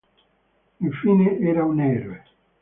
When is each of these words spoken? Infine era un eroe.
Infine 0.87 1.27
era 1.51 1.63
un 1.71 1.77
eroe. 1.79 2.21